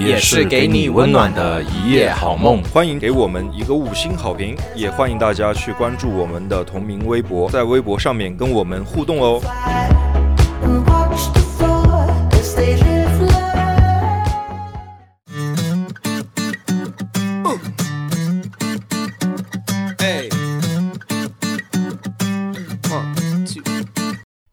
[0.00, 2.62] 也是给你温暖的一夜好梦。
[2.72, 9.42] 欢迎给我们一个五星好评，也欢迎大家去关注我们的同名微博，在微博上面跟我们互动哦。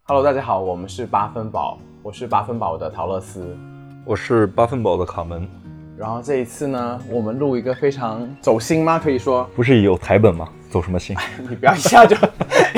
[0.03, 3.57] Hello，大家好，我们是八分饱，我是八分饱的陶乐斯。
[4.07, 5.45] 我是八分饱的卡门，
[5.97, 8.97] 然后这一次呢，我们录一个非常走心吗？
[8.97, 10.47] 可以说，不是有台本吗？
[10.69, 11.13] 走什么心？
[11.49, 12.15] 你不要一下就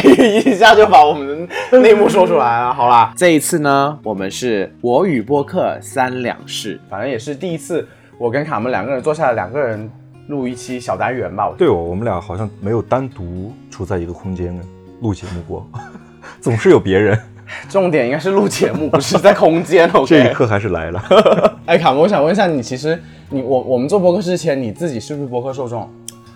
[0.03, 2.73] 一下就把我们的内幕说出来了。
[2.73, 9.87] 好啦，这一次呢，我们是我与播客三两事，反正也是第一次，我跟卡门两个人坐下来，两个人
[10.29, 11.53] 录一期小单元吧。
[11.55, 14.59] 对哦，我们俩好像没有单独处在一个空间
[15.01, 15.69] 录节目过，
[16.41, 17.19] 总是有别人。
[17.67, 19.89] 重点应该是录节目，不是在空间。
[19.93, 21.01] OK，这一刻还是来了。
[21.65, 25.89] 哎，卡门，我想问一下你，其实你我我们做播客之前，你自己是不是播客受众？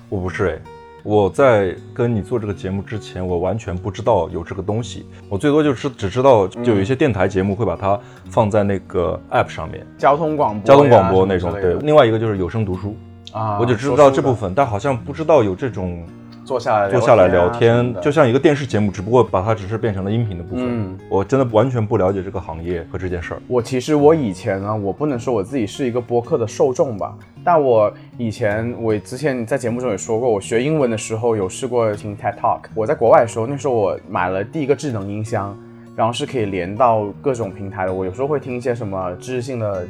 [0.09, 0.59] 我不是哎，
[1.03, 5.05] 我在跟你做这个节目之前，我完全不知道有这个东西。
[5.27, 11.51] 我最多就是只知道，就有一些电台节目会把它放在那个 app 上面，交通广播、交通广播那种。
[11.53, 12.95] 对另外一个就是有声读书，
[13.31, 16.05] 啊，我就知道这部分分，但好像不知道有这种
[16.45, 20.65] 坐下来坐下来聊天就像一个电视节目，只不过把它只是变成了音频的部分。
[20.67, 23.41] 嗯我真的完全不了解这个行业和这件事儿。
[23.47, 32.61] 我其实我以前呢，我不能说我自己是一个播客的受众吧，但我以前我之前在节目中也说过，我学英文的时候有试过听 TED Talk。
[32.73, 35.57] 我在国外的时候，那时候我买了第一个智能音箱，
[35.95, 37.93] 然后是可以连到各种平台的。
[37.93, 39.87] 我有时候会听一些什么知识性的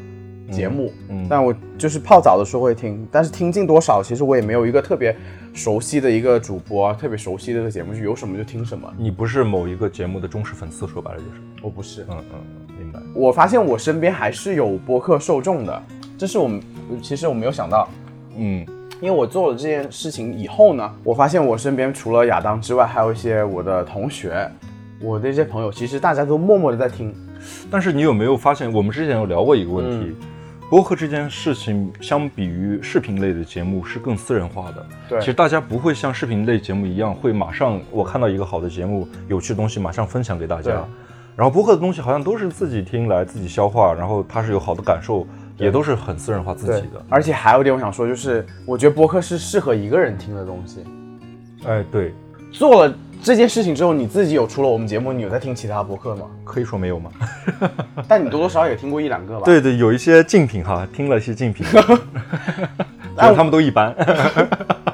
[0.54, 5.16] 节目，嗯但我就是泡澡的时候会听，但是听进多少，其实我也没有一个特别
[5.54, 8.92] 熟悉的一个主播，特别熟悉的一个节目，就有什么就听什么。
[8.98, 11.42] 你不是某一个节目的忠实粉丝，说白了就是。
[11.62, 13.00] 我不是，嗯嗯，嗯明白。
[13.16, 15.84] 我发现我身边还是有播客受众的，
[16.18, 16.62] 这是我们
[17.02, 17.88] 其实我没有想到，
[18.38, 18.66] 嗯，
[19.00, 24.50] 因为我做了这件事情以后呢，我发现我身边除了亚当之外，还有一些我的同学，
[25.02, 27.14] 我的一些朋友，其实大家都默默的在听。
[27.70, 30.28] 但是你有没有发现，我们之前有聊过一个问题，嗯
[30.74, 34.84] 播客这件事情相比于视频类的节目是更私人化的。
[35.08, 40.84] 对其实大家不会像视频类节目一样，会马上我看到一个好的节目、有趣的东西，马上分享给大家。
[41.36, 45.28] 然后播客的东西好像都是自己听来自己消化，然后它是有好的感受，
[45.60, 47.06] 也都是很私人化自己的。
[47.08, 50.84] 而且还有一点我想说，就是我觉得播客是适合一个人听的东西。
[51.68, 52.16] 哎，对，
[52.52, 56.26] 做了这件事情之后，你自己有除了我们节目，你有在听其他播客吗？
[56.44, 57.10] 可以说没有吗？
[58.06, 61.82] 但你多多少少也听过一两个吧？，对 对，有一些竞品哈，听了一些竞品，觉
[63.16, 63.96] 得他们都一般。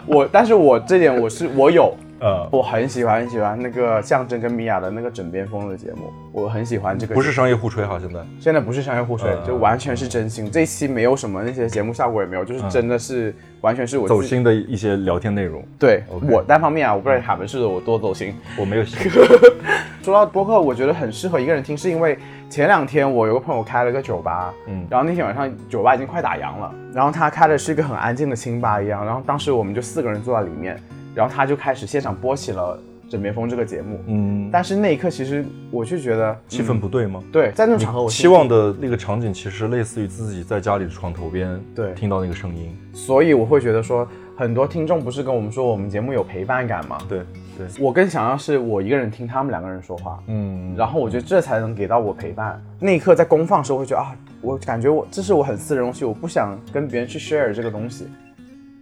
[0.06, 7.16] 我但是我这点我是我有，呃，我很喜欢很喜欢那个象征跟米娅的那个枕边风的节目，我很喜欢这个。
[7.16, 8.20] 不是商业互吹哈，现在。
[8.40, 10.50] 现在不是商业互吹，嗯就完全是真心。
[10.52, 14.08] 这一期没有什么那些节目效果也没有，就是真的是、完全是我。
[14.08, 18.34] 走心的一些聊天内容，对我单方面啊，我不知道他们是我多走心。
[18.58, 19.10] 我没有心。
[20.04, 22.18] 说到播客，我觉得很适合一个人听，是因为
[22.50, 30.82] 前两天我有个朋友开了个酒吧，嗯然后那天晚上酒吧已经快打烊了，然后他开的是一个很安静的清吧一样，然后当时我们就四个人坐在里面，
[31.16, 32.80] 然后他就开始现场播起了
[33.12, 37.24] 《枕边风》这个节目，嗯，但是那一刻其实我就觉得气氛不对吗？
[37.32, 47.00] 对，在那种场合我期望的那个场景其实类似于自己在家里的床头边，对听到那个声音，所以我会觉得说，很多听众不是跟我们说我们节目有陪伴感吗？
[47.10, 47.22] 对
[47.58, 52.62] 对，我更想要是我一个人听他们两个人说话，嗯，然后我觉得这才能给到我陪伴。
[52.80, 58.08] 那一刻在公放的时候，会觉得啊，我感觉我这是我很私人的东西，我不想跟别人去 share 这个东西。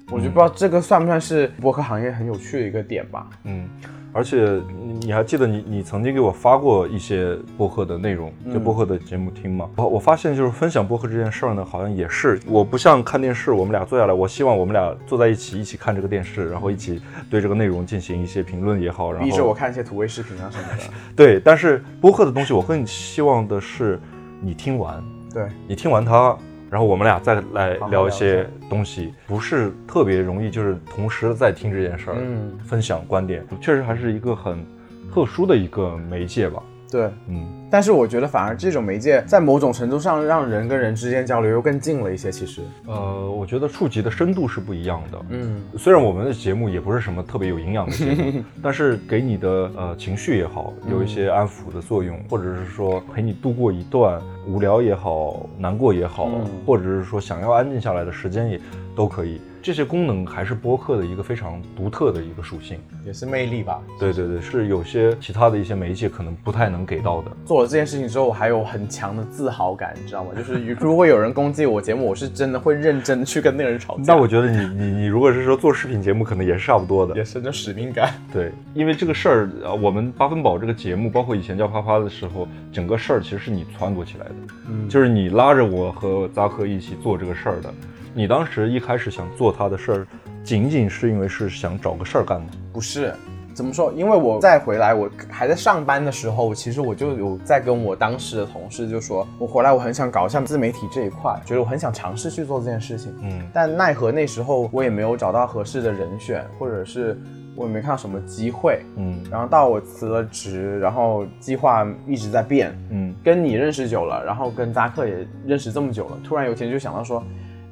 [0.09, 3.27] 我就不知道这个算不算是播客行业很有趣的一个点吧？
[3.43, 3.67] 嗯，
[4.13, 9.69] 而且你你还记得你你曾经给我发过一些播客的内容，就播客的节目听吗？
[9.75, 20.83] 我我发现就是分享播客这件事儿呢，好像也是我不像看电视，我们俩坐下来，我希望我们俩坐在一起一起看这个电视，然后一起对这个内容进行一些评论也好，然后逼着我看一些土味视频啊什么的。
[21.17, 23.99] 对，但是播客的东西，我更希望的是
[24.41, 25.03] 你听完，
[25.33, 26.35] 对，你听完它，
[26.69, 34.65] 然后我们俩再来聊一些东西，不是特别容易，就是同时在听这件事儿，嗯分享观点，确实还是一个很
[35.13, 36.61] 特殊的一个媒介吧。
[36.89, 42.31] 对，嗯，但是我觉得反而这种媒介在某种程度上让人跟人之间交流又更近了一些。
[42.31, 45.19] 其实，呃，我觉得触及的深度是不一样的。
[45.29, 58.59] 嗯，虽然我们的节目也不是什么特别有营养的节目， 但是给你的呃情绪也好，有一些安抚的作用，或者是说陪你度过一段无聊也好、难过也好，嗯或者是说想要安静下来的时间也
[58.95, 59.41] 都可以。
[59.67, 62.79] 这些功能还是播客的一个非常独特的一个属性。
[63.05, 63.81] 也是魅力吧。
[63.99, 67.31] 对对对，是有些其他的一些媒介可能不太能给到的。
[67.45, 70.31] 做了这件事情之后，我还有很强的自豪感，你知道吗？
[70.39, 74.13] 就是如果有人攻击我节目，我是真的会认真去跟那个人吵架。
[74.13, 77.13] 那我觉得你你你如果是说做视频节目，可能也是差不多的。
[77.17, 78.13] 也是那使命感。
[78.31, 84.35] 对，因为这个事儿，呃，我们八分饱这个节目，包括以前叫啪啪的时候，整个事儿其实是你撺掇起来的，
[84.69, 87.73] 嗯就是你拉着我和扎克一起做这个事儿的。
[88.13, 90.07] 你当时一开始想做他的事儿，
[90.43, 92.47] 仅仅是因为是想找个事儿干吗？
[92.73, 93.13] 不是，
[93.53, 93.91] 怎么说？
[93.93, 103.13] 因为我再回来，我还在上班的时候，其实我就有在跟我当时的同事就说，我回来我很想搞一下自媒体这一块，觉得我很想尝试去做这件事情。
[103.21, 107.19] 嗯但奈何那时候我也没有找到合适的人选，或者是
[107.55, 108.81] 我也没看到什么机会。
[108.95, 117.23] 嗯然后到我辞了职，然后计划一直在变，嗯跟你认识久了，然后跟扎克也认识这么久了，突然有一天就想到说，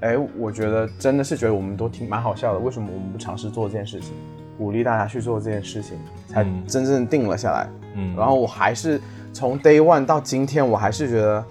[0.06, 4.14] 哎，我觉得真的是觉得我们都挺蛮好笑的，为什么我们不尝试做这件事情，
[4.56, 5.98] 鼓励大家去做这件事情，
[6.28, 7.68] 才嗯真正定了下来。
[7.96, 9.02] 嗯，然后我还是
[9.34, 11.44] 从 day one 到今天，我还是觉得，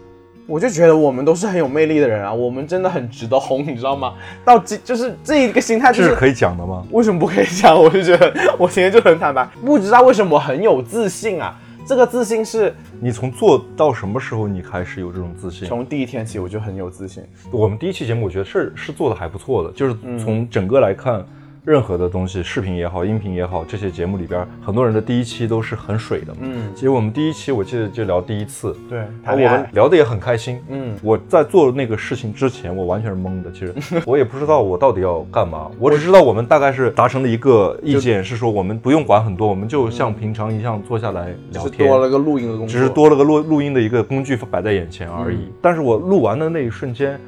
[0.46, 4.14] 我就觉得我们都是很有魅力的人啊，我们真的很值得红，你知道吗？
[4.44, 6.86] 到今就是这一个心态，就是这是可以讲的吗？
[6.92, 7.74] 为什么不可以讲？
[7.76, 11.58] 我就觉得我今天就很坦白，不知道为什么我很有自信啊。
[11.86, 15.68] 这个自信是你从做到什么时候你开始有这种自信？
[15.68, 17.22] 从第一天起我就很有自信。
[17.50, 21.22] 我们第一期节目，我觉得是是做的还不错的，就是嗯从整个来看，
[21.64, 26.36] 任何的东西，视频也好，音频也好，这些节目里边，很多人的第一期都是很水的。
[26.40, 30.60] 嗯，其实我们第一期我记得就聊第一次，对，然后我们聊的也很开心。
[30.68, 33.50] 嗯，我在做那个事情之前，我完全是懵的。
[33.50, 33.74] 其实
[34.04, 41.88] 我也不知道我到底要干嘛，我只知道我们大概是达成了一个意见，是说我们不用管很多，我们就像平常一样坐下来聊天。
[41.88, 45.36] 多了个录音的工具，只是多了个录录音的一个工具摆在眼前而已。
[45.36, 47.18] 嗯但是我录完的那一瞬间，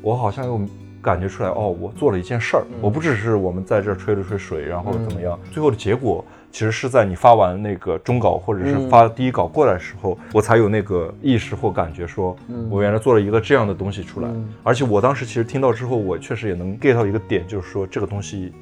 [0.00, 0.58] 我好像又
[1.02, 2.64] 感觉出来，哦，我做了一件事儿。
[2.80, 6.24] 我不只是我们在这儿吹了吹水，然后怎么样，最后的结果。
[6.52, 12.36] 其实是在你发完那个中稿或者是发第一稿过来的时候，我才有那个意识或感觉说，
[12.68, 14.28] 我原来做了一个这样的东西出来。
[14.62, 18.52] 而且我当时其实听到之后，我确实也能 get 到一个点，就是说这个东西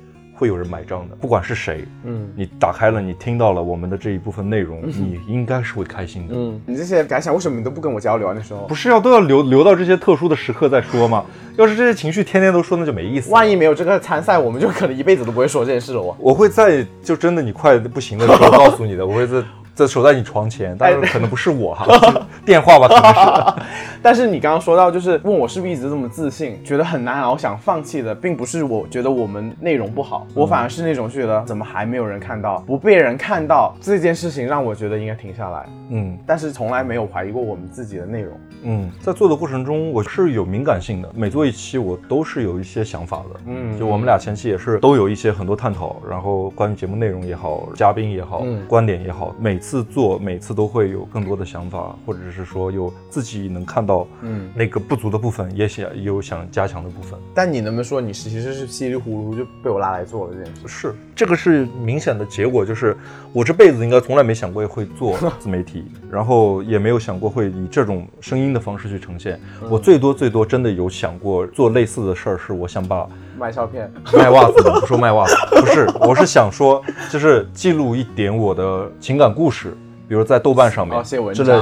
[0.41, 6.33] 会有人买账的，不管是谁，嗯你打开了，你听到了我们的这一部分内容，你应该是会开心的。
[6.35, 8.33] 嗯，你这些感想为什么你都不跟我交流啊？
[8.35, 11.27] 那时候不是要都要留留到这些特殊的时刻再说吗？
[11.59, 13.31] 要是这些情绪天天都说，那就没意思。
[13.31, 16.01] 万一没有这个参赛，我们就可能一辈子都不会说这件事了。
[16.01, 19.43] 我我会在就真的你快不行的时候告诉你的，我会在
[19.75, 21.87] 在守在你床前，但是可能不是我哈，
[22.45, 23.71] 电话吧，可能是。
[24.03, 35.67] 但是你刚刚说到，就是问我是不是一直这么自信，觉得很难熬，想放弃的，并不是我觉得我们内容不好，我反而是那种觉得怎么还没有人看到，不被人看到这件事情，让我觉得应该停下来。
[35.93, 38.33] 嗯但是从来没有怀疑过我们自己的内容。
[38.63, 43.41] 嗯，在做的过程中，我是有敏感性的，每做一期我都是有一些想法的。
[43.47, 57.19] 嗯就我们俩前期也是都有一些很多探讨，然后关于节目内容也好，嘉宾也好，嗯观点也好，每次做每次都会有更多的想法，或者是说有自己能看到嗯那个不足的部分，也想有想加强的部分。
[57.33, 60.69] 但你能不能说你其实是稀里糊涂就被我拉来做了这件事？
[60.69, 62.97] 是，这个是明显的结果，就是
[63.33, 69.39] 我这辈子应该从来没想过会做 自媒体，然后也没有想过会以这种声音的方式去呈现。
[69.71, 73.09] 我最多最多真的有想过做类似的事儿，是我想把
[73.41, 79.75] 卖照片，卖袜子的，不说卖袜子，不是，我是想说，就是记录一点我的情感故事。
[80.07, 81.05] 比如在豆瓣上面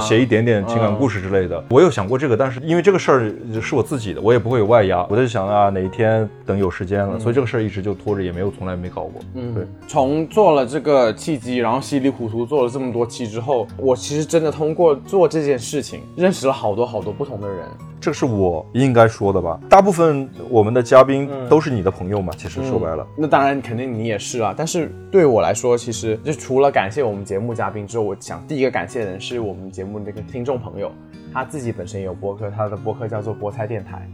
[0.01, 9.21] 写一点点情感故事之类的，我有想过这个，但是因为这个事儿是我自己的，我也不会有外压，我在想啊，哪一天等有时间了，所以这个事儿一直就拖着，也没有从来没搞过。
[9.35, 9.67] 嗯，对。
[9.87, 17.59] 从做了这个契机，然后稀里糊涂做了这么多期之后，我其实真的通过做这件事情，认识了好多好多不同的人。
[18.01, 19.59] 这是我应该说的吧？
[19.69, 24.55] 大部分我们的嘉宾都是你的朋友嘛，其实说白了，那当然，肯定你也是啊。
[24.57, 30.93] 但是对我来说，其实就除了感谢我们节目嘉宾之后，我想第一个感谢的人是我们节目那个听众朋友，
[31.33, 34.09] 他自己本身也有播客，他的播客叫做菠菜电台。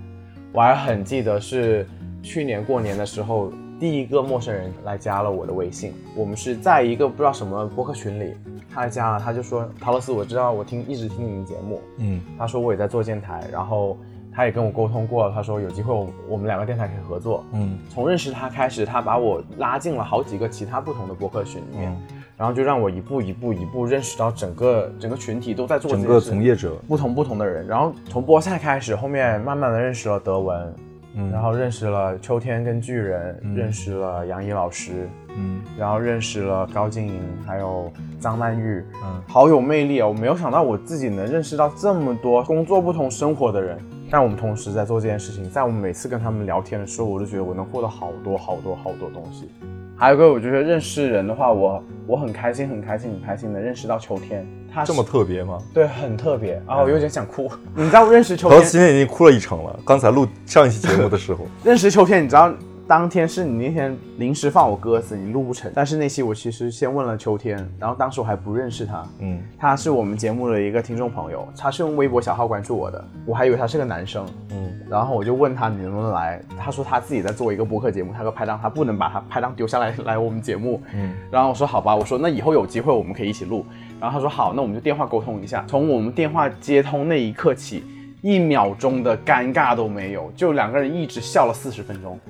[0.53, 1.87] 我还很记得是
[2.23, 3.53] 去年过年的时候，
[3.85, 8.33] 第一个陌生人来加了我的微信，我们是在一个不知道什么播客群里，
[8.73, 12.19] 他来加了，他就说陶乐斯，我知道我听一直听你们节目，嗯。
[12.39, 13.99] 他说我也在做电台，然后
[14.33, 17.45] 他也跟我沟通过了，他说有机会我我们两个电台可以合作。
[17.53, 17.79] 嗯。
[17.91, 22.23] 从认识他开始，他把我拉进了好几个其他不同的播客群里面，嗯。
[22.39, 30.75] 然后就让我一步一步一步认识到整个整个群体都在做这整个从业者，不同不同的人，然后从菠菜开始，后面慢慢的认识了德文，
[31.17, 31.31] 嗯。
[31.31, 35.61] 然后认识了秋天跟巨人，认识了杨怡老师，嗯。
[35.79, 39.23] 然后认识了高静莹，还有张曼玉，嗯。
[39.27, 40.07] 好有魅力啊！
[40.07, 43.79] 我没有想到我自己能认识到这么多工作不同、生活的人，
[44.11, 49.51] 但我们同时在做这件事情，在我们每次跟他们聊天的时候，我就觉得我能获得好多好多好多东西。
[49.97, 54.45] 还有个，我觉得认识人的话，我我很开心，很开心，很开心的认识到秋天，
[54.75, 55.59] 他这么特别吗？
[55.73, 56.83] 对，很特别啊！
[56.83, 57.51] 我有点想哭。
[57.77, 59.79] 你知道认识秋天，陶今天已经哭了一场了。
[59.85, 62.53] 刚才录上一期节目的时候， 认识秋天，你知道
[62.87, 65.73] 当天是你那天临时放我鸽子，你录不成。
[65.75, 83.65] 但是那期我其实先问了秋天，然后当时我还不认识他，嗯他是我们节目的一个听众朋友，他是用微博小号关注我的，我还以为他是个男生，嗯，然后我就问他你能不能来，他说他自己在做一个播客节目，他个拍档，他不能把他拍档丢下来来我们节目，嗯，然后我说好吧，我说那以后有机会我们可以一起录，
[84.05, 85.65] 然后他说好，那我们就电话沟通一下。
[85.67, 87.83] 从我们电话接通那一刻起，
[88.21, 92.21] 一秒钟的尴尬都没有，就两个人一直笑了四十分钟，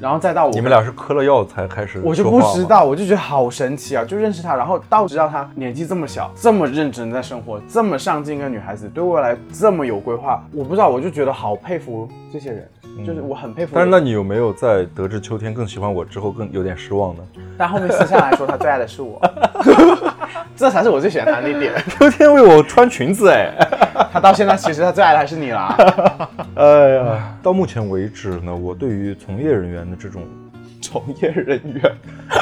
[0.00, 2.22] 然后再到我你们俩是嗑了药才开始我就。
[2.30, 4.04] 不知道，我就觉得好神奇啊！
[4.04, 12.68] 就认识他，然后到知道他年纪这么小，这么认真在生活，这么上进，一个女孩子对未来这么有规划，我不知道，我就觉得好佩服这些人，
[13.04, 13.72] 就是我很佩服。
[13.74, 17.22] 但是那你有没有在得知秋天更喜欢我之后更有点失望呢？
[17.58, 19.20] 但后面私下来说，他最爱的是我，
[20.56, 21.72] 这才是我最喜欢他的那点。
[21.98, 23.52] 秋天为我穿裙子哎，
[24.12, 25.76] 他到现在其实他最爱的还是你啦。
[26.54, 30.22] 哎呀，到目前为止呢，我对于从业人员的这种
[30.80, 31.92] 从业人员，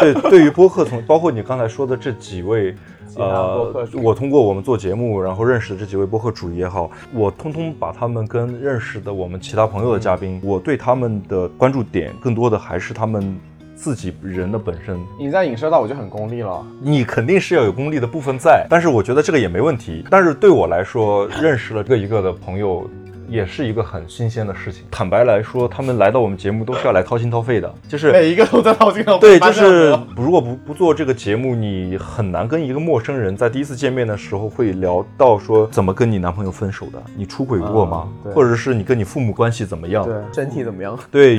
[0.01, 2.75] 对，对于播客从包括你刚才说的这几位，
[3.17, 13.39] 呃，我通过我们做节目，然后认识的这几位播客主也好，我通通把他们跟认识的我们其他朋友的嘉宾，我对他们的关注点更多的还是他们
[13.79, 14.99] 自己人的本身。
[15.17, 16.67] 你在影射到我就很功利了。
[16.83, 20.05] 你肯定是要有功利的部分在，但是我觉得这个也没问题。
[20.11, 22.91] 但是对我来说，认识了这个一个的朋友。
[23.29, 24.85] 也是一个很新鲜的事情。
[24.91, 29.39] 坦白来说，他们来到我们节目都是要来掏心掏肺的，就是每一个都在掏心掏肺。
[29.39, 38.05] 对，就是如果不不做这个节目，你很难跟一个陌生人在第一次见面的时候会聊到说怎么跟你男朋友分手的，你出轨过吗？
[38.07, 40.05] 嗯对或者是你跟你父母关系怎么样？
[40.05, 40.99] 对身体怎么样？
[41.11, 41.39] 对，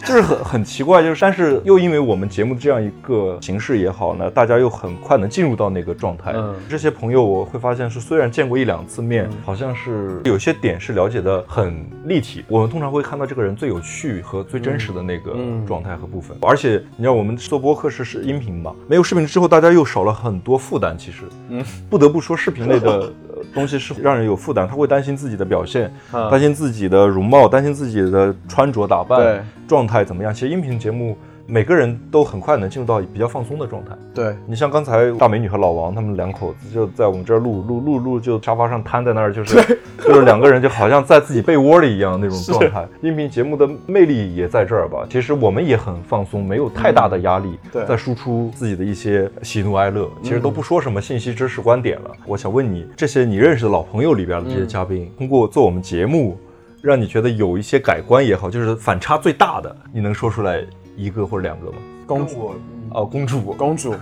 [0.00, 6.32] 就是很很奇怪，就是但是又因为我们节目这样一个形式也好呢，大家又很快能进入到那个状态。
[6.34, 12.44] 嗯这些朋友我会发现是虽然见过一两次面，好像是有些点是了解的很立体。
[12.48, 16.36] 我们通常会看到这个人最有趣和最真实的那个嗯状态和部分。
[16.40, 20.96] 而且你知道我们做播客是是音频嘛，没有视频之后，大家又少了很多负担。
[20.96, 22.90] 其实，嗯，不得不说视频类的。
[23.00, 23.12] 呃
[23.54, 30.32] 东西是让人有负担，他会担心自己的表现，嗯担心自己的容貌，担心自己的穿着打扮，状态怎么样？
[30.32, 31.16] 其实音频节目
[31.50, 33.90] 每个人都很快能进入到比较放松的状态。
[34.14, 39.56] 对，你像刚才大美女和老王他们两口子就在我们这儿录录录录，就沙发上瘫在那儿，就是
[39.98, 42.86] 就是两个人就好像在自己被窝里一样那种状态。
[43.02, 45.04] 音频节目的魅力也在这儿吧？
[45.10, 52.10] 其实我们也很放松，没有太大的压力，对在输出自己的一些喜怒哀乐，其实都不说什么信息、知识、观点了。
[52.26, 56.38] 我想问你，这些你认识的老朋友里边的这些嘉宾，通过做我们节目，
[56.80, 60.64] 让你觉得有一些改观也好，就是反差最大的，你能说出来
[61.00, 61.78] 一个或者两个吗？
[62.06, 62.54] 公主，
[62.90, 63.94] 哦，公主， 公主。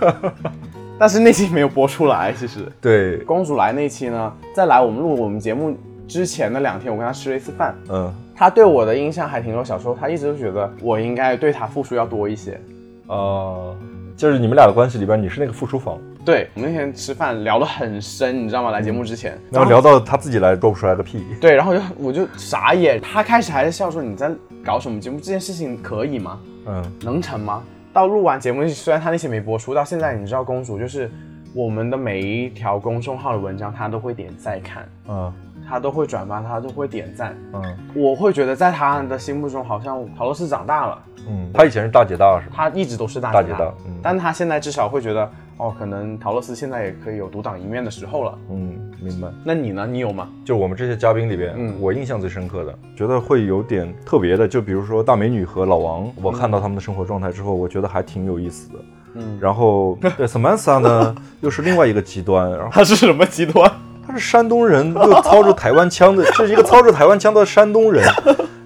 [0.99, 5.77] 但是那期没有播出来，其实对，公主来那期呢，在来我们录我们节目
[6.09, 7.75] 之前的两天，我跟她吃了一次饭。
[7.89, 8.13] 嗯。
[8.35, 12.61] 她对我的印象还挺多小时候，她一直都觉得我应该对她付出要多一些。
[13.07, 13.77] 呃，
[14.17, 15.99] 就是你们俩的关系里边，你是那个付出方，
[16.29, 18.71] 对我们那天吃饭聊得很深，你知道吗？
[18.71, 21.25] 来节目之前，然后聊到他自己来说不出来个屁。
[21.41, 23.01] 对，然后就我就傻眼。
[23.01, 24.31] 他开始还在笑说你在
[24.63, 25.17] 搞什么节目？
[25.17, 26.39] 这件事情可以吗？
[26.67, 27.63] 嗯能成吗？
[27.95, 31.11] 到录完节目，虽然他那些没播出，到现在你知道公主就是
[31.55, 35.33] 我们的每一条公众号的文章，她都会点赞看，嗯
[35.67, 37.35] 她都会转发，她都会点赞。
[37.55, 42.55] 嗯我会觉得在她的心目中，好像陶乐是长大了，嗯，他以前是大姐大是吧？
[42.57, 48.39] 她一直都是大姐大但她现在至少会觉得，哦，可能陶乐斯现在也可以有独当一面的时候了。
[48.51, 49.29] 嗯，明白。
[49.45, 49.87] 那你呢？
[49.87, 50.29] 你有吗？
[50.45, 58.79] 就我们这些嘉宾里边，嗯我印象最深刻的，觉得会有点特别的，就比如说大美女和老王，我看到他们的生活状态之后，我觉得还挺有意思的。
[59.15, 63.71] 嗯，然后对 Samantha 呢， 又是另外一个极端，然后她是什么极端？
[64.07, 68.03] 他是山东人，又操着台湾腔的， 是一个操着台湾腔的山东人，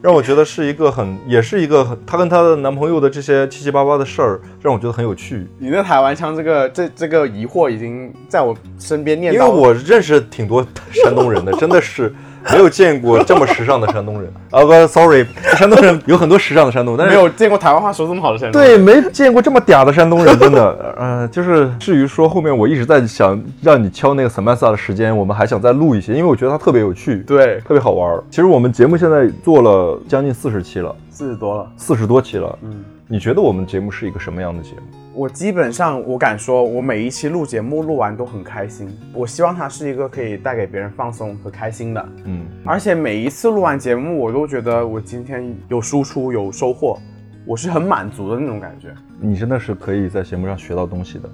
[0.03, 5.47] 让我觉得是一个很，也是一个很，她跟她的男朋友的这些七七八八的事儿，让我觉得很有趣。
[5.61, 9.47] 你那台湾腔这个这这个疑惑已经在我身边念叨因为。
[9.49, 12.13] 我认识挺多山东人的，真的是，
[12.51, 14.65] 没有见过这么时尚的山东人啊！
[14.65, 15.25] 不，sorry，
[15.57, 18.61] 山东人 有很多时尚的山东，但是没有见过台湾话说这么好的山东。
[18.61, 20.95] 对，没见过这么嗲的山东人， 真的。
[20.99, 28.23] 呃，就是至于说后面我一直在想让你敲那个 Samantha 的时间，我们还想再录一些，因为我觉得它特别有趣，对，特别好玩儿。
[28.31, 31.67] 其实我们节目现在做了将近四十期了，四十多了。
[31.77, 32.59] 四十多期了。
[32.63, 35.02] 嗯，你觉得我们节目是一个什么样的节目？
[35.15, 38.89] 我基本上我敢说，我每一期录节目录完都很开心。
[39.13, 42.09] 我希望它是一个可以带给别人放松和开心的。
[42.25, 46.99] 嗯，而且每一次录完节目，我都觉得我今天有输出有收获，
[47.45, 48.89] 我是很满足的那种感觉。
[49.21, 51.29] 你真的是可以在节目上学到东西的。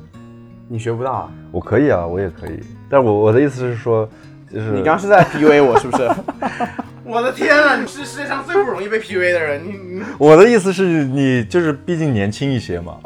[0.68, 1.32] 你学不到啊？
[1.52, 2.58] 我可以啊，我也可以。
[2.90, 4.08] 但我我的意思是说，
[4.52, 6.08] 就是你刚刚是在 PUA 我是不是？
[7.08, 7.80] 我的天啊！
[7.80, 12.98] 你是世界上最不容易被 PUA 的人，你我的意思是你就是毕竟年轻一些嘛。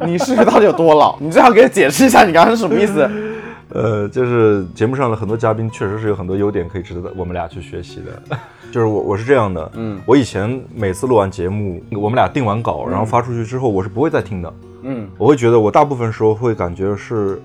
[0.00, 1.18] 你 你是到底有多老？
[1.20, 3.08] 你最好给我解释一下，你刚刚是什么意思？
[3.68, 8.38] 呃，就是节目上的很多嘉宾确实是有很多优点可以值得我们俩去学习的。
[8.72, 14.52] 就是我我是这样的，嗯我以前每次录完节目，我们俩定完稿，然后发出去之后，我是不会再听的。
[14.82, 17.38] 嗯我会觉得我大部分时候会感觉是，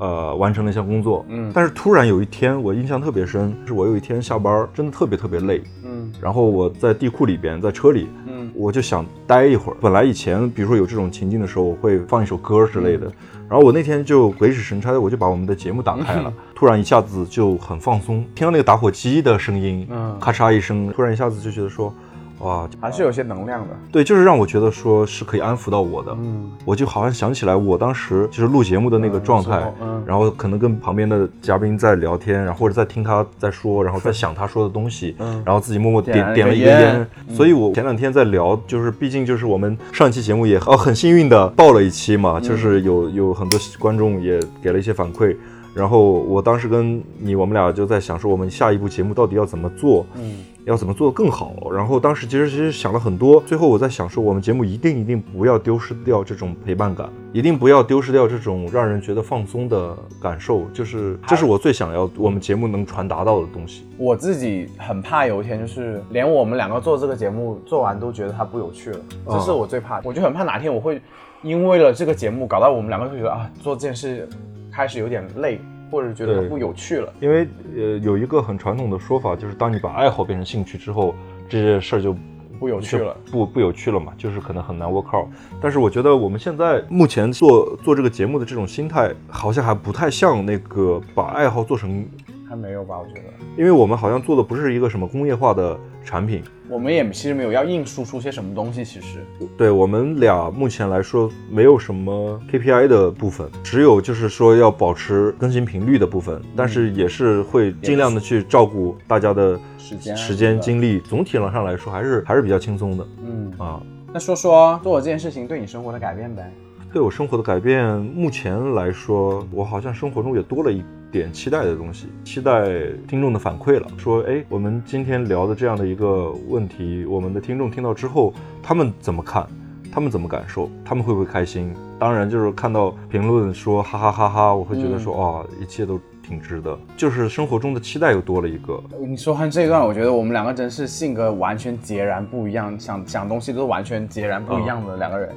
[0.00, 1.24] 呃，完成了一项工作。
[1.28, 9.76] 嗯但是突然有一天，我印象特别深，是我有一天下班真的特别特别累，嗯然后我在地库里边，在车里，嗯我就想待一会儿。
[9.80, 13.10] 本来以前比如说有这种情境的时候，我会放一首歌之类的。
[13.48, 21.92] 然后我那天就鬼使神差的，我就把我们的节目打开了， 突然一下子就很放松，听到那个打火机的声音，嗯咔嚓一声，突然一下子就觉得说，
[22.40, 23.76] 哇，还是有些能量的。
[23.92, 26.12] 对，就是让我觉得说是可以安抚到我的。
[26.18, 29.72] 嗯我就好像想起来我当时就是录节目的那个状态，
[30.06, 37.06] 然后可能跟旁边的嘉宾在聊天，然后或者在听他在说，然后在想他说的东西，嗯然后自己默默点点了一个烟烟。
[37.34, 45.36] 所以我前两天在聊，就是毕竟就是我们上一期节目也哦很幸运的爆了一期嘛，嗯就是有有很多观众也给了一些反馈。
[45.74, 50.06] 然后我当时跟你，我们俩就在想说，我们下一步节目到底要怎么做？
[50.16, 51.54] 嗯要怎么做得更好。
[51.72, 63.86] 然后当时其实其实想了很多，最后我在想说，我们节目一定一定不要丢失掉这种陪伴感，一定不要丢失掉这种让人觉得放松的感受，就是这是我最想要我们节目能传达到的东西。
[63.96, 69.00] 我自己很怕有一天，就是连我们两个做这个节目做完都觉得它不有趣了，
[69.30, 70.02] 这是我最怕的。
[70.04, 71.00] 我就很怕哪天我会
[71.42, 74.28] 因为了这个节目搞到我们两个就觉得啊，做这件事
[74.72, 75.60] 开始有点累，
[75.90, 77.12] 或者觉得不有趣了。
[77.20, 81.14] 因为呃有一个很传统的说法，就是当你把爱好变成兴趣之后，
[81.48, 82.14] 这些事儿就
[82.58, 85.28] 不有趣了，不不有趣了嘛，就是可能很难 work out。
[85.60, 92.04] 但是我觉得我们现在目前做做这个节目的这种心态，好像还不太像那个把爱好做成，
[92.50, 92.98] 还没有吧？
[92.98, 93.20] 我觉得
[93.56, 96.42] 因为我们好像做的不是一个什么工业化的产品。
[96.68, 99.24] 我们也其实没有要硬输出些什么东西，其实
[99.56, 110.98] 对我们俩目前来说没有什么 KPI 的部分，只有就是说要保持更新频率的部分，但是也是会尽量的去照顾大家的时间啊时间精力。
[110.98, 113.80] 总体上来说还是还是比较轻松的嗯，啊。
[114.12, 116.52] 那说说做我这件事情对你生活的改变呗。
[116.92, 123.86] 对我生活的改变，目前来说，我好像生活中也多了一点期待的东西，期待听众的反馈了。
[123.98, 129.46] 说，哎，我们今天聊的这样的一个问题，我们的听众听到之后，他们怎么看？
[129.92, 130.70] 他们怎么感受？
[130.84, 131.74] 他们会不会开心？
[131.98, 136.78] 当然，就是看到评论说哈哈哈哈，我会觉得说，哦，一切都挺值得。
[136.96, 138.80] 就是生活中的期待又多了一个。
[139.00, 145.34] 你说完这一段，我觉得我们两个真是性格完全截然不一样，想想东西都完全截然不一样的两个人。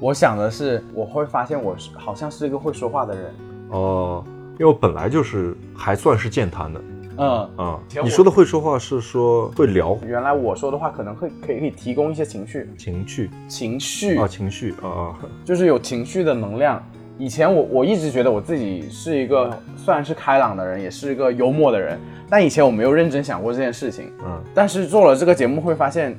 [0.00, 3.34] 我想的是，我会发现我是好像是一个会说话的人。
[3.68, 4.24] 哦、
[4.60, 6.80] 因为我本来就是还算是健谈的
[7.16, 15.18] 嗯，嗯、你说的会说话是说会聊原来我说的话可能会可以可以提供一些情绪，情绪情绪啊，情绪啊啊。
[15.46, 16.82] 就是有情绪的能量。
[17.16, 24.12] 以前我我一直觉得我自己是一个虽然是开朗的人，也是一个幽默的人，但以前我没有认真想过这件事情。
[24.22, 26.14] 嗯，但是做了这个节目会发现，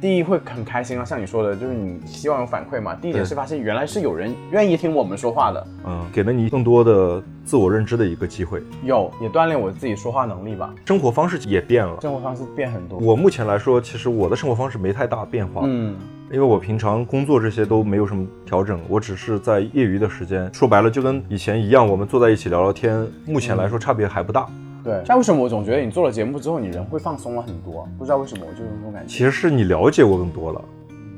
[0.00, 2.94] 第一会很开心啊，像你说的，就是你希望有反馈嘛。
[2.94, 11.98] 第一点是发现原来是有人愿意听我们说话的，嗯，给了你更多的自我认知的一个机会，有也锻炼我自己说话能力吧，生活方式也变了。
[12.02, 12.98] 生活方式变很多。
[12.98, 15.96] 我目前来说，其实我的生活方式没太大变化，嗯，
[16.30, 23.06] 因为我平常工作这些都没有什么调整，我只是在业余的时间，说白了就跟以前一样，我们坐在一起聊聊天。
[23.24, 24.46] 目前来说差别还不大，
[24.86, 25.04] 对。
[25.04, 27.86] 像为什么我总觉得你做了节目之后，你人会放松了很多？
[27.98, 29.08] 不知道为什么，我就有这种感觉。
[29.12, 30.64] 其实是你了解我更多了。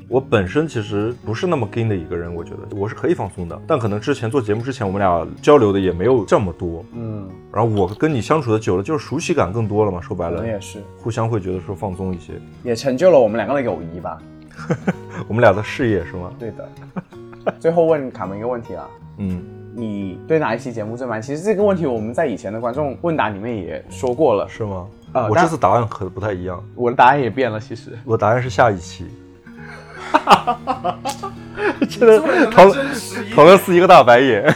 [0.09, 6.83] 我本身其实不是那么跟的一个人，我觉得我是可以放松的，但可能之前做节目之前，我们俩交流的也没有这么多。
[6.95, 10.01] 嗯，然后我跟你相处的久了，就是熟悉感更多了嘛。
[10.01, 12.33] 说白了可能，也是，互相会觉得说放松一些。
[12.63, 14.17] 也成就了我们两个的友谊吧。
[15.29, 16.33] 我们俩的事业是吗？
[16.39, 16.67] 对的。
[17.59, 19.43] 最后问卡门一个问题啊，嗯，
[19.75, 21.21] 你对哪一期节目最满意？
[21.21, 24.47] 其实这个问题我们在以前的观众问答里面也说过了。
[24.49, 24.87] 是吗？
[25.11, 27.97] 啊但我这次答案可不太一样，我的答案也变了，其实。
[28.05, 29.07] 我答案是下一期。
[31.89, 32.71] 真的，陶
[33.35, 34.53] 陶乐斯一个大白眼。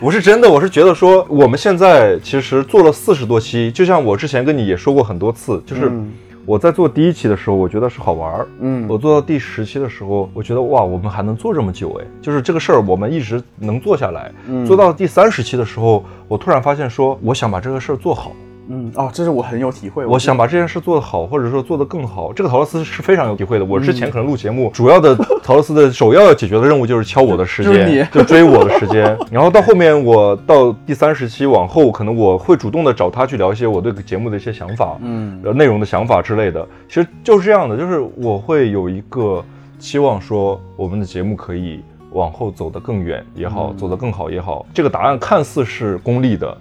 [0.00, 6.12] 我是真的，我是觉得说，我们现在其实做了四十多期，就像我之前跟你也说过很多次，就是嗯
[6.48, 14.32] 我在做第一期的时候，我觉得是好玩儿，嗯我做到第十期的时候，我觉得哇，我们还能做这么久哎，就是这个事儿我们一直能做下来。
[14.48, 18.32] 嗯做到第三十期的时候，我突然发现说，我想把这个事儿做好。
[18.70, 20.04] 嗯，哦，这是我很有体会。
[20.04, 22.32] 我想把这件事做得好，或者说做得更好。
[22.32, 23.64] 这个陶乐斯是非常有体会的。
[23.64, 29.16] 我之前可能录节目，主要的 陶乐斯的首要要解决的任务就是敲我的时间，就追我的时间。
[29.30, 36.66] 然后到后面，我到第三十期往后，可能我会主动的找他去聊一些我对节目的一些想法，嗯呃，内容的想法之类的。
[36.88, 39.42] 其实就是这样的，就是我会有一个
[39.78, 41.80] 期望，说我们的节目可以
[42.12, 44.66] 往后走得更远也好，走得更好也好。
[44.74, 46.54] 这个答案看似是功利的。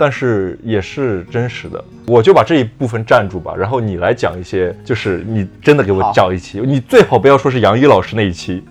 [0.00, 8.64] 但是也是真实的，我就把这一部分占住吧，然后你来讲一些，就是你真的给我讲一期，你最好不要说是杨一老师那一期。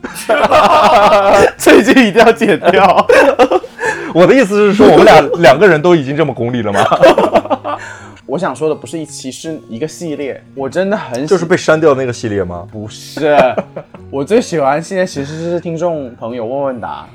[1.56, 3.08] 最近一定要剪掉。
[4.12, 6.84] 我的意思是说，我们俩 两个人都已经这么功利了吗？
[8.26, 10.44] 我想说的不是一期，是一个系列。
[10.56, 12.68] 我真的很喜就是被删掉那个系列吗？
[12.72, 13.38] 不是，
[14.10, 17.06] 我最喜欢系列其实是听众朋友问问答。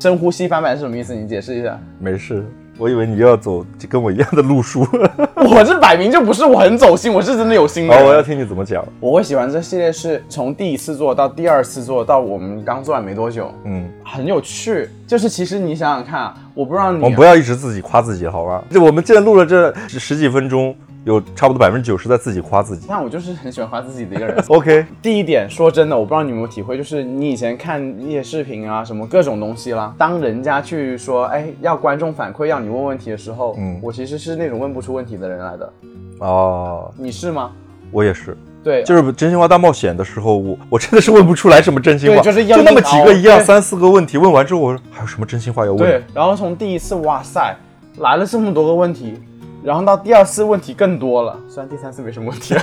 [0.00, 1.14] 深呼吸翻版是什么意思？
[1.14, 1.80] 你解释一下。
[1.98, 2.44] 没事，
[2.76, 4.86] 我以为你要走就跟我一样的路数。
[5.36, 7.94] 我这摆明就不是我很走心，我是真的有心的。
[7.94, 8.84] 好，我要听你怎么讲。
[8.98, 14.88] 我会喜欢这系列是从第一次做到第二次做到我们刚做完没多久，嗯，很有趣。
[15.06, 18.64] 就是其实你想想看啊，我不知道你我们不要一直自己夸自己，好吧？
[18.70, 22.86] 就我们既然录了这十十几分钟，有差不多百分之九十在自己夸自己。
[22.88, 24.42] 那我就是很喜欢夸自己的一个人。
[24.48, 35.72] OK，第一点，说真的，我不知道你有没有体会，就是你以前看一些视频啊，什么各种东西啦，当人家去说，哎，要观众反馈，要你问问题的时候，嗯我其实是那种问不出问题的人来的。
[36.20, 37.52] 哦，你是吗？
[37.90, 38.36] 我也是。
[38.62, 45.78] 对，就是真心话大冒险的时候，我我真的是问不出来什么真心话，对就是要那么几个一样对三四个问题，问完之后我说还有什么真心话要问？
[45.78, 47.54] 对，然后从第一次，哇塞，
[47.98, 49.20] 来了这么多个问题，
[49.64, 52.54] 然后到第二次问题更多了，虽然第三次没什么问题，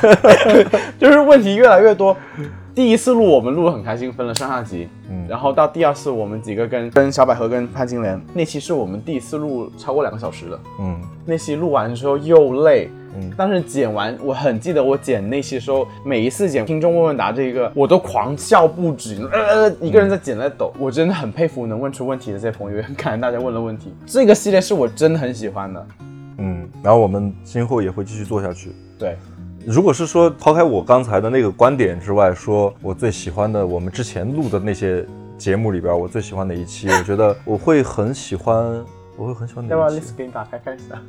[0.99, 2.15] 就是问题越来越多。
[2.75, 23.93] 第一次录我们录得很开心，分了上下集，嗯然后到第二次我们几个跟跟小百合跟潘金莲那期是我们第一次录超过两个小时的，嗯那期录完之后又累，嗯但是剪完我很记得我剪那期的时候，每一次剪听众问问答这个我都狂笑不止，呃，一个人在剪在抖，我真的很佩服能问出问题的这些朋友，也很感恩大家问了问题。
[24.05, 25.85] 这个系列是我真的很喜欢的，
[26.41, 28.71] 嗯，然后我们今后也会继续做下去。
[28.97, 29.15] 对，
[29.65, 35.05] 如果是说抛开我刚才的那个观点之外，说我最喜欢的我们之前录的那些
[35.37, 36.89] 节目里边，我最喜欢哪一期？
[36.89, 38.83] 我觉得我会很喜欢，
[39.15, 40.15] 我会很喜欢要不要哪一 list？
[40.17, 40.99] 给你打开看一下？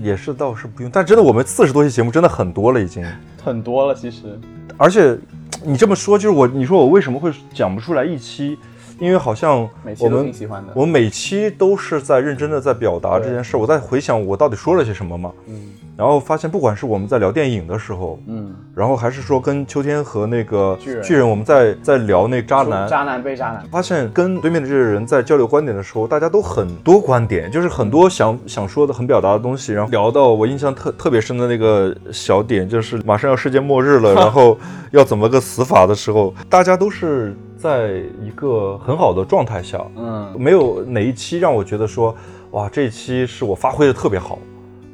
[0.00, 3.04] 也是倒是不用，但真的我们四十多期节目真的很多了已经。
[3.44, 4.38] 很多了，其实。
[4.76, 5.18] 而且
[5.64, 8.56] 你这么说，就是我，你说我为什么会讲不出来一期？
[8.98, 10.32] 因为好像我们
[10.74, 13.56] 我每期都是在认真的在表达这件事。
[13.56, 29.72] 我在回想我到底说了些什么嘛，嗯然后发现不管是我们在聊电影的时候，嗯，然后还是说跟秋天和那个巨人我们在在聊那渣男，渣男被渣男，发现跟对面的这些人在交流观点的时候，大家都很多观点，就是很多想想说的、很表达的东西。
[29.72, 34.58] 然后聊到我印象特特别深的那个小点，就是马上要世界末日了， 然后
[34.90, 37.34] 要怎么个死法的时候，大家都是
[37.66, 42.14] 在一个很好的状态下，嗯，没有哪一期让我觉得说，
[42.52, 44.38] 哇，这一期是我发挥的特别好。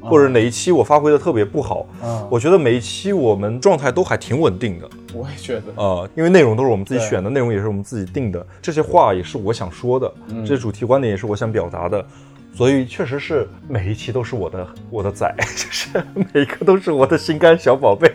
[0.05, 2.27] 或者哪一期我发挥的特别不好，嗯。
[2.29, 10.45] 我觉得每一期我们状态都还挺稳定的，我也觉得，啊，因为内容都是我们自己选的，内容也是我们自己定的，这些话也是我想说的，嗯。
[10.45, 12.05] 这些主题观点也是我想表达的，
[12.53, 18.11] 所以确实是每一期都是我的我的仔， 就是每一个都是我的心肝小宝贝。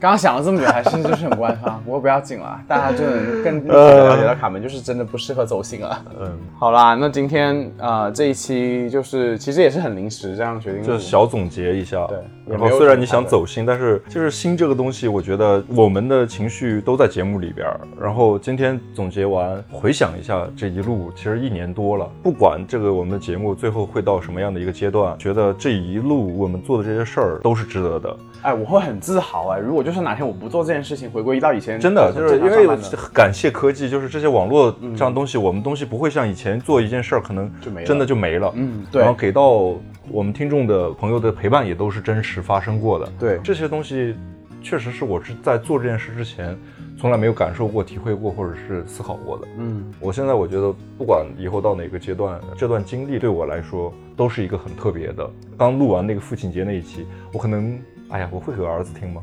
[0.00, 6.04] 刚刚想了这么久，还是就是很官方， 不过不要紧了，大家就能更立体的了解到卡门就是真的不适合走心了。
[6.20, 12.06] 嗯，好啦，那今天呃这一期就是其实也是很临时这样决定录，就小总结一下。
[12.06, 17.80] 对也然后虽然你想走心，但是就是心这个东西，我觉得我们的情绪都在节目里边儿。
[18.00, 22.10] 然后今天总结完，回想一下这一路，其实一年多了。
[22.22, 28.16] 不管这个我们的节目最后会到什么样的一个阶段，觉得这一路我们做的这些事儿都是值得的。
[28.42, 32.68] 哎，我会很自豪哎，如果就是哪天我不做这件事情，回归到以前真的就是因为
[33.12, 38.52] 感谢科技，就是这些网络这样东西，我们东西不会像以前做一件事儿可能就没了真的就没了。
[38.54, 39.74] 嗯对然后给到
[40.08, 43.08] 我们听众的朋友的陪伴也都是真实发生过的。
[43.18, 44.14] 对这些东西
[44.62, 46.56] 确实是我是在做这件事之前
[46.98, 49.46] 从来没有感受过、体会过或者是思考过的。
[49.58, 55.28] 嗯我现在我觉得，不管以后到哪个阶段，这段经历对我来说都是一个很特别的。
[55.58, 57.78] 刚录完那个父亲节那一期，我可能
[58.10, 59.22] 哎呀，我会给儿子听吗？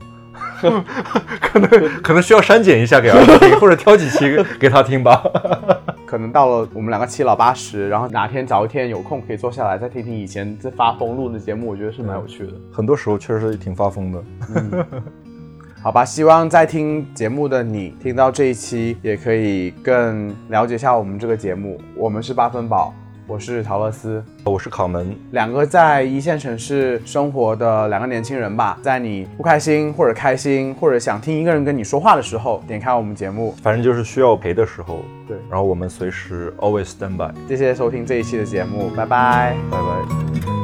[1.42, 1.70] 可能
[2.02, 5.24] 可能需要删减一下给儿子听，或者挑几期给他听吧。
[6.12, 12.52] 可能到了我们两个七老八十，然后哪天找一天有空可以坐下来再听听以前在发疯录的节目，我觉得是蛮有趣的。
[12.70, 14.22] 很多时候确实挺发疯的。
[15.82, 21.80] 好吧，希望在听节目的你听到这一期，也可以更了解一下我们这个节目。
[21.96, 22.94] 我们是八分饱，
[23.28, 28.78] 我是陶乐斯，我是考门，两个在一线城市生活的两个年轻人吧。
[28.82, 33.54] 在你不开心或者开心，或者想听一个人跟你说话的时候，点开我们节目。
[33.62, 37.34] 反正就是需要陪的时候，对然后我们随时 always stand by。
[37.48, 39.56] 谢谢收听这一期的节目，拜拜。
[39.72, 40.61] 拜拜。